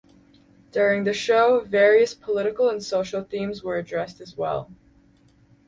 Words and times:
During 0.71 1.03
the 1.03 1.13
show, 1.13 1.59
various 1.59 2.15
political 2.15 2.67
and 2.67 2.83
social 2.83 3.23
themes 3.23 3.61
were 3.61 3.77
addressed 3.77 4.19
as 4.19 4.35
well. 4.35 4.71